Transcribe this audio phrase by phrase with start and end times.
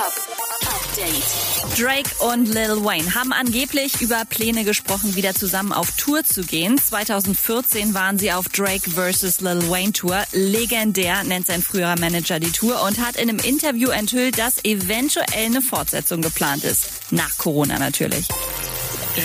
[0.00, 0.14] Top
[0.62, 1.78] Update.
[1.78, 6.78] Drake und Lil Wayne haben angeblich über Pläne gesprochen, wieder zusammen auf Tour zu gehen.
[6.78, 9.42] 2014 waren sie auf Drake vs.
[9.42, 10.22] Lil Wayne Tour.
[10.32, 15.26] Legendär nennt sein früherer Manager die Tour und hat in einem Interview enthüllt, dass eventuell
[15.36, 16.88] eine Fortsetzung geplant ist.
[17.12, 18.26] Nach Corona natürlich.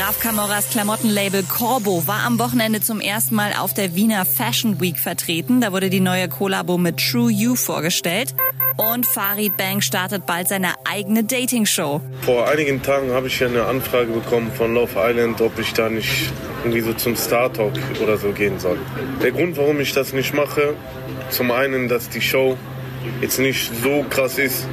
[0.00, 4.98] Raf Camoras Klamottenlabel Corbo war am Wochenende zum ersten Mal auf der Wiener Fashion Week
[4.98, 5.60] vertreten.
[5.60, 8.34] Da wurde die neue Kollabo mit True You vorgestellt.
[8.76, 12.00] Und Farid Bang startet bald seine eigene Dating-Show.
[12.22, 16.32] Vor einigen Tagen habe ich eine Anfrage bekommen von Love Island, ob ich da nicht
[16.64, 18.78] irgendwie so zum Star Talk oder so gehen soll.
[19.22, 20.74] Der Grund, warum ich das nicht mache,
[21.30, 22.56] zum einen, dass die Show
[23.20, 24.66] jetzt nicht so krass ist,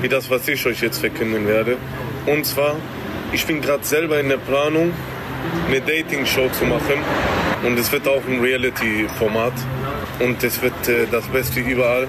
[0.00, 1.76] wie das, was ich euch jetzt verkünden werde.
[2.24, 2.76] Und zwar,
[3.32, 4.92] ich bin gerade selber in der Planung,
[5.68, 7.02] eine Dating-Show zu machen.
[7.64, 9.52] Und es wird auch ein Reality-Format.
[10.20, 12.08] Und es wird äh, das Beste überall.